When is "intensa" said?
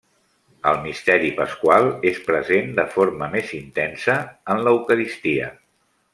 3.59-4.17